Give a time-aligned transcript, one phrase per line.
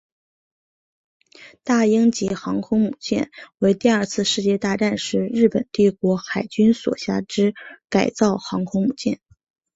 [1.63, 7.53] 大鹰级航空母舰为第二次世界大战时日本帝国海军所辖之
[7.87, 9.21] 改造航空母舰。